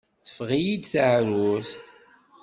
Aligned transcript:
Teffeɣ-iyi-d 0.25 0.85
teεrurt. 0.91 1.69